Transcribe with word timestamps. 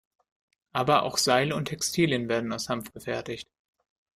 Aber 0.73 1.03
auch 1.03 1.19
Seile 1.19 1.55
und 1.55 1.65
Textilien 1.65 2.27
werden 2.27 2.51
aus 2.53 2.69
Hanf 2.69 2.91
gefertigt. 2.91 3.47